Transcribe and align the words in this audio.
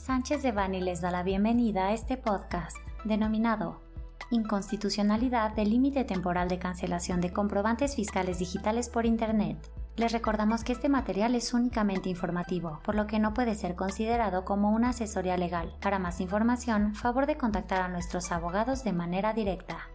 Sánchez 0.00 0.42
de 0.42 0.50
Bani 0.50 0.80
les 0.80 1.02
da 1.02 1.10
la 1.10 1.22
bienvenida 1.22 1.88
a 1.88 1.92
este 1.92 2.16
podcast 2.16 2.74
denominado 3.04 3.82
Inconstitucionalidad 4.30 5.54
del 5.54 5.68
límite 5.68 6.04
temporal 6.04 6.48
de 6.48 6.58
cancelación 6.58 7.20
de 7.20 7.34
comprobantes 7.34 7.96
fiscales 7.96 8.38
digitales 8.38 8.88
por 8.88 9.04
Internet. 9.04 9.58
Les 9.96 10.10
recordamos 10.10 10.64
que 10.64 10.72
este 10.72 10.88
material 10.88 11.34
es 11.34 11.52
únicamente 11.52 12.08
informativo, 12.08 12.80
por 12.82 12.94
lo 12.94 13.06
que 13.06 13.18
no 13.18 13.34
puede 13.34 13.54
ser 13.54 13.76
considerado 13.76 14.46
como 14.46 14.70
una 14.70 14.90
asesoría 14.90 15.36
legal. 15.36 15.76
Para 15.82 15.98
más 15.98 16.22
información, 16.22 16.94
favor 16.94 17.26
de 17.26 17.36
contactar 17.36 17.82
a 17.82 17.88
nuestros 17.88 18.32
abogados 18.32 18.82
de 18.84 18.94
manera 18.94 19.34
directa. 19.34 19.89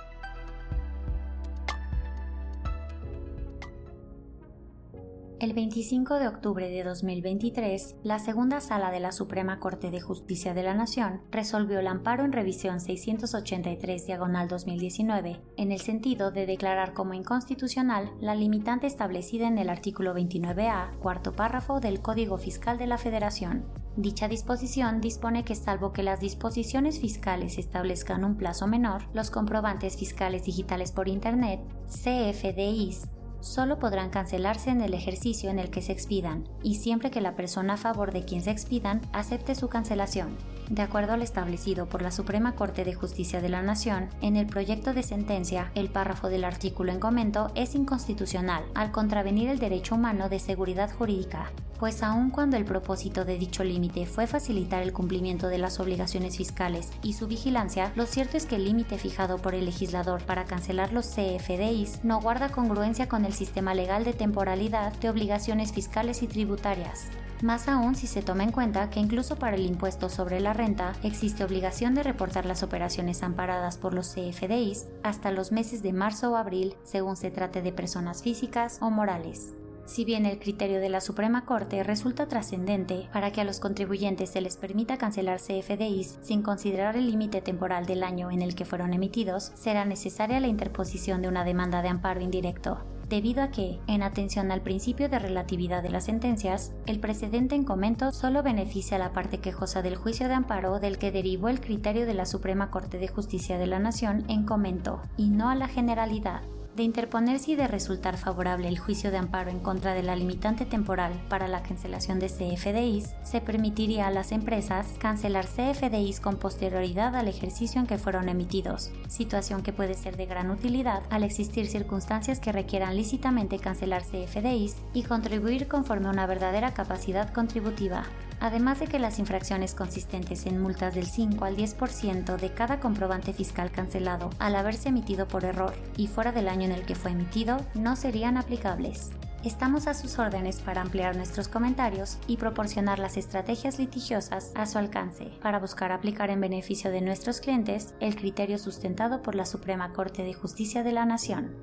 El 5.37 5.51
25 5.51 6.17
de 6.17 6.29
octubre 6.29 6.69
de 6.69 6.81
2023, 6.85 7.97
la 8.03 8.19
segunda 8.19 8.61
sala 8.61 8.89
de 8.89 9.01
la 9.01 9.11
Suprema 9.11 9.59
Corte 9.59 9.91
de 9.91 9.99
Justicia 9.99 10.53
de 10.53 10.63
la 10.63 10.73
Nación 10.73 11.23
resolvió 11.29 11.79
el 11.79 11.87
amparo 11.87 12.23
en 12.23 12.31
revisión 12.31 12.79
683 12.79 14.05
diagonal 14.05 14.47
2019 14.47 15.41
en 15.57 15.73
el 15.73 15.81
sentido 15.81 16.31
de 16.31 16.45
declarar 16.45 16.93
como 16.93 17.13
inconstitucional 17.13 18.13
la 18.21 18.33
limitante 18.33 18.87
establecida 18.87 19.49
en 19.49 19.57
el 19.57 19.69
artículo 19.69 20.15
29A, 20.15 20.97
cuarto 20.99 21.33
párrafo 21.33 21.81
del 21.81 22.01
Código 22.01 22.37
Fiscal 22.37 22.77
de 22.77 22.87
la 22.87 22.97
Federación. 22.97 23.65
Dicha 23.97 24.29
disposición 24.29 25.01
dispone 25.01 25.43
que 25.43 25.55
salvo 25.55 25.91
que 25.91 26.03
las 26.03 26.21
disposiciones 26.21 27.01
fiscales 27.01 27.57
establezcan 27.57 28.23
un 28.23 28.37
plazo 28.37 28.67
menor, 28.67 29.09
los 29.13 29.31
comprobantes 29.31 29.97
fiscales 29.97 30.45
digitales 30.45 30.93
por 30.93 31.09
Internet, 31.09 31.59
CFDIs, 31.87 33.09
solo 33.45 33.77
podrán 33.77 34.09
cancelarse 34.09 34.71
en 34.71 34.81
el 34.81 34.95
ejercicio 34.95 35.51
en 35.51 35.59
el 35.59 35.69
que 35.69 35.83
se 35.83 35.91
expidan 35.91 36.49
y 36.63 36.75
siempre 36.75 37.11
que 37.11 37.21
la 37.21 37.35
persona 37.35 37.75
a 37.75 37.77
favor 37.77 38.11
de 38.11 38.25
quien 38.25 38.41
se 38.41 38.49
expidan 38.49 39.01
acepte 39.13 39.53
su 39.53 39.69
cancelación. 39.69 40.35
De 40.69 40.81
acuerdo 40.81 41.13
al 41.13 41.21
establecido 41.21 41.87
por 41.87 42.01
la 42.01 42.09
Suprema 42.09 42.55
Corte 42.55 42.83
de 42.83 42.95
Justicia 42.95 43.41
de 43.41 43.49
la 43.49 43.61
Nación, 43.61 44.09
en 44.21 44.35
el 44.35 44.47
proyecto 44.47 44.95
de 44.95 45.03
sentencia, 45.03 45.71
el 45.75 45.89
párrafo 45.89 46.27
del 46.29 46.43
artículo 46.43 46.91
en 46.91 46.99
comento 46.99 47.51
es 47.53 47.75
inconstitucional 47.75 48.63
al 48.73 48.91
contravenir 48.91 49.49
el 49.49 49.59
derecho 49.59 49.93
humano 49.93 50.27
de 50.27 50.39
seguridad 50.39 50.91
jurídica, 50.91 51.51
pues 51.79 52.03
aun 52.03 52.29
cuando 52.29 52.57
el 52.57 52.65
propósito 52.65 53.25
de 53.25 53.37
dicho 53.37 53.63
límite 53.63 54.05
fue 54.05 54.27
facilitar 54.27 54.81
el 54.81 54.93
cumplimiento 54.93 55.47
de 55.47 55.57
las 55.57 55.79
obligaciones 55.79 56.37
fiscales 56.37 56.91
y 57.03 57.13
su 57.13 57.27
vigilancia, 57.27 57.91
lo 57.95 58.05
cierto 58.05 58.37
es 58.37 58.45
que 58.45 58.55
el 58.55 58.65
límite 58.65 58.97
fijado 58.97 59.37
por 59.37 59.55
el 59.55 59.65
legislador 59.65 60.23
para 60.23 60.45
cancelar 60.45 60.93
los 60.93 61.07
CFDIs 61.07 62.03
no 62.03 62.21
guarda 62.21 62.49
congruencia 62.49 63.07
con 63.07 63.25
el 63.25 63.33
sistema 63.33 63.73
legal 63.73 64.03
de 64.03 64.13
temporalidad 64.13 64.93
de 64.93 65.09
obligaciones 65.09 65.73
fiscales 65.73 66.23
y 66.23 66.27
tributarias. 66.27 67.07
Más 67.41 67.67
aún 67.67 67.95
si 67.95 68.07
se 68.07 68.21
toma 68.21 68.43
en 68.43 68.51
cuenta 68.51 68.89
que 68.89 68.99
incluso 68.99 69.35
para 69.35 69.57
el 69.57 69.65
impuesto 69.65 70.09
sobre 70.09 70.39
la 70.39 70.53
renta 70.53 70.93
existe 71.03 71.43
obligación 71.43 71.93
de 71.93 72.03
reportar 72.03 72.45
las 72.45 72.63
operaciones 72.63 73.23
amparadas 73.23 73.77
por 73.77 73.93
los 73.93 74.13
CFDIs 74.13 74.87
hasta 75.03 75.31
los 75.31 75.51
meses 75.51 75.83
de 75.83 75.91
marzo 75.91 76.31
o 76.31 76.35
abril 76.37 76.75
según 76.83 77.17
se 77.17 77.31
trate 77.31 77.61
de 77.61 77.73
personas 77.73 78.23
físicas 78.23 78.77
o 78.81 78.89
morales. 78.89 79.53
Si 79.85 80.03
bien 80.03 80.25
el 80.25 80.39
criterio 80.39 80.79
de 80.79 80.89
la 80.89 80.99
Suprema 80.99 81.45
Corte 81.45 81.83
resulta 81.83 82.27
trascendente 82.27 83.07
para 83.13 83.31
que 83.31 83.41
a 83.41 83.43
los 83.43 83.59
contribuyentes 83.59 84.31
se 84.31 84.41
les 84.41 84.57
permita 84.57 84.97
cancelar 84.97 85.39
CFDIs 85.39 86.17
sin 86.21 86.41
considerar 86.41 86.97
el 86.97 87.05
límite 87.05 87.41
temporal 87.41 87.85
del 87.85 88.03
año 88.03 88.31
en 88.31 88.41
el 88.41 88.55
que 88.55 88.65
fueron 88.65 88.93
emitidos, 88.93 89.51
será 89.53 89.85
necesaria 89.85 90.39
la 90.39 90.47
interposición 90.47 91.21
de 91.21 91.27
una 91.27 91.43
demanda 91.43 91.83
de 91.83 91.89
amparo 91.89 92.21
indirecto, 92.21 92.79
debido 93.07 93.43
a 93.43 93.51
que, 93.51 93.79
en 93.85 94.01
atención 94.01 94.51
al 94.51 94.61
principio 94.61 95.07
de 95.07 95.19
relatividad 95.19 95.83
de 95.83 95.89
las 95.89 96.05
sentencias, 96.05 96.73
el 96.87 96.99
precedente 96.99 97.53
en 97.53 97.63
comento 97.63 98.11
solo 98.11 98.41
beneficia 98.41 98.97
a 98.97 98.99
la 98.99 99.13
parte 99.13 99.37
quejosa 99.37 99.83
del 99.83 99.97
juicio 99.97 100.27
de 100.27 100.33
amparo 100.33 100.79
del 100.79 100.97
que 100.97 101.11
derivó 101.11 101.47
el 101.47 101.61
criterio 101.61 102.07
de 102.07 102.15
la 102.15 102.25
Suprema 102.25 102.71
Corte 102.71 102.97
de 102.97 103.07
Justicia 103.07 103.59
de 103.59 103.67
la 103.67 103.77
Nación 103.77 104.25
en 104.29 104.45
comento, 104.45 105.03
y 105.15 105.29
no 105.29 105.49
a 105.49 105.55
la 105.55 105.67
generalidad 105.67 106.41
de 106.75 106.83
interponerse 106.83 107.51
y 107.51 107.55
de 107.55 107.67
resultar 107.67 108.17
favorable 108.17 108.67
el 108.67 108.77
juicio 108.77 109.11
de 109.11 109.17
amparo 109.17 109.49
en 109.49 109.59
contra 109.59 109.93
de 109.93 110.03
la 110.03 110.15
limitante 110.15 110.65
temporal 110.65 111.13
para 111.29 111.47
la 111.47 111.63
cancelación 111.63 112.19
de 112.19 112.27
CFDIs, 112.27 113.13
se 113.23 113.41
permitiría 113.41 114.07
a 114.07 114.11
las 114.11 114.31
empresas 114.31 114.87
cancelar 114.99 115.45
CFDIs 115.45 116.19
con 116.19 116.37
posterioridad 116.37 117.15
al 117.15 117.27
ejercicio 117.27 117.79
en 117.79 117.87
que 117.87 117.97
fueron 117.97 118.27
emitidos, 118.27 118.91
situación 119.07 119.63
que 119.63 119.73
puede 119.73 119.93
ser 119.93 120.17
de 120.17 120.25
gran 120.25 120.51
utilidad 120.51 121.03
al 121.09 121.23
existir 121.23 121.67
circunstancias 121.67 122.39
que 122.39 122.51
requieran 122.51 122.95
lícitamente 122.95 123.59
cancelar 123.59 124.03
CFDIs 124.03 124.75
y 124.93 125.03
contribuir 125.03 125.67
conforme 125.67 126.07
a 126.07 126.11
una 126.11 126.27
verdadera 126.27 126.73
capacidad 126.73 127.31
contributiva. 127.31 128.03
Además 128.41 128.79
de 128.79 128.87
que 128.87 128.99
las 128.99 129.17
infracciones 129.17 129.73
consistentes 129.73 130.45
en 130.45 130.61
multas 130.61 130.93
del 130.93 131.05
5 131.05 131.45
al 131.45 131.55
10% 131.55 132.35
de 132.35 132.53
cada 132.53 132.79
comprobante 132.79 133.33
fiscal 133.33 133.71
cancelado 133.71 134.29
al 134.39 134.55
haberse 134.55 134.89
emitido 134.89 135.27
por 135.27 135.45
error 135.45 135.73
y 135.95 136.07
fuera 136.07 136.31
del 136.31 136.49
año 136.49 136.64
en 136.65 136.71
el 136.71 136.85
que 136.85 136.95
fue 136.95 137.11
emitido 137.11 137.57
no 137.73 137.95
serían 137.95 138.37
aplicables. 138.37 139.11
Estamos 139.45 139.85
a 139.85 139.93
sus 139.93 140.17
órdenes 140.17 140.59
para 140.59 140.81
ampliar 140.81 141.15
nuestros 141.15 141.47
comentarios 141.47 142.17
y 142.25 142.37
proporcionar 142.37 142.97
las 142.97 143.15
estrategias 143.15 143.77
litigiosas 143.77 144.51
a 144.55 144.65
su 144.65 144.79
alcance 144.79 145.25
para 145.39 145.59
buscar 145.59 145.91
aplicar 145.91 146.31
en 146.31 146.41
beneficio 146.41 146.89
de 146.89 147.01
nuestros 147.01 147.41
clientes 147.41 147.93
el 147.99 148.15
criterio 148.15 148.57
sustentado 148.57 149.21
por 149.21 149.35
la 149.35 149.45
Suprema 149.45 149.93
Corte 149.93 150.23
de 150.23 150.33
Justicia 150.33 150.81
de 150.81 150.93
la 150.93 151.05
Nación. 151.05 151.55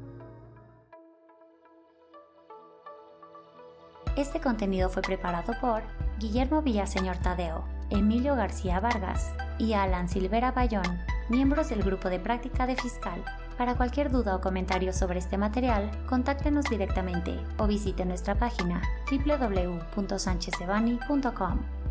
Este 4.16 4.40
contenido 4.40 4.88
fue 4.88 5.02
preparado 5.02 5.54
por 5.60 5.82
Guillermo 6.20 6.62
Villaseñor 6.62 7.16
Tadeo, 7.16 7.64
Emilio 7.90 8.36
García 8.36 8.78
Vargas 8.78 9.32
y 9.58 9.72
Alan 9.72 10.08
Silvera 10.08 10.52
Bayón, 10.52 11.00
miembros 11.28 11.70
del 11.70 11.82
grupo 11.82 12.10
de 12.10 12.20
práctica 12.20 12.66
de 12.66 12.76
fiscal. 12.76 13.24
Para 13.56 13.76
cualquier 13.76 14.10
duda 14.10 14.36
o 14.36 14.40
comentario 14.40 14.92
sobre 14.92 15.18
este 15.18 15.38
material, 15.38 15.90
contáctenos 16.06 16.66
directamente 16.66 17.40
o 17.58 17.66
visite 17.66 18.04
nuestra 18.04 18.34
página 18.34 18.82
www.sanchezebani.com. 19.10 21.82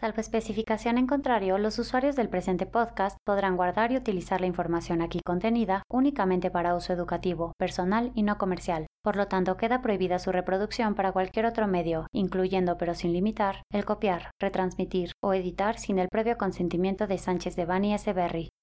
Salvo 0.00 0.22
especificación 0.22 0.96
en 0.96 1.06
contrario, 1.06 1.58
los 1.58 1.78
usuarios 1.78 2.16
del 2.16 2.30
presente 2.30 2.64
podcast 2.64 3.18
podrán 3.26 3.58
guardar 3.58 3.92
y 3.92 3.98
utilizar 3.98 4.40
la 4.40 4.46
información 4.46 5.02
aquí 5.02 5.20
contenida 5.22 5.82
únicamente 5.90 6.50
para 6.50 6.74
uso 6.74 6.94
educativo, 6.94 7.52
personal 7.58 8.10
y 8.14 8.22
no 8.22 8.38
comercial. 8.38 8.86
Por 9.02 9.16
lo 9.16 9.28
tanto, 9.28 9.58
queda 9.58 9.82
prohibida 9.82 10.18
su 10.18 10.32
reproducción 10.32 10.94
para 10.94 11.12
cualquier 11.12 11.44
otro 11.44 11.66
medio, 11.66 12.06
incluyendo 12.12 12.78
pero 12.78 12.94
sin 12.94 13.12
limitar, 13.12 13.62
el 13.70 13.84
copiar, 13.84 14.30
retransmitir 14.40 15.12
o 15.22 15.34
editar 15.34 15.78
sin 15.78 15.98
el 15.98 16.08
previo 16.08 16.38
consentimiento 16.38 17.06
de 17.06 17.18
Sánchez 17.18 17.54
de 17.56 17.66
Bani 17.66 17.92
S. 17.92 18.10
Berry, 18.14 18.48